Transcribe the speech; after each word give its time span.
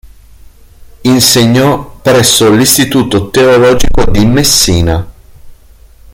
Insegnò 1.01 1.99
presso 2.01 2.49
l"'Istituto 2.49 3.29
teologico 3.29 4.03
di 4.09 4.25
Messina". 4.25 5.07